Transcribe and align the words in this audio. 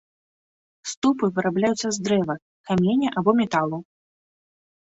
Ступы 0.93 1.25
вырабляюцца 1.35 1.87
з 1.97 2.05
дрэва, 2.07 2.35
каменя 2.71 3.09
або 3.23 3.31
металу. 3.43 3.77